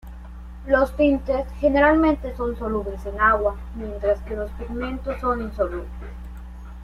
[0.65, 5.91] Los tintes generalmente son solubles en agua, mientras que los pigmentos son insolubles.